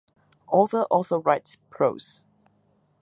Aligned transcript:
Author 0.47 0.81
also 0.89 1.21
writes 1.21 1.59
prose. 1.69 2.25